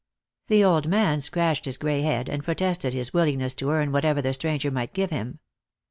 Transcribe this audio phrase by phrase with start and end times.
[0.47, 4.19] The old man scratched his gray head, and protested his wil lingness to earn whatever
[4.19, 5.37] the stranger might give him.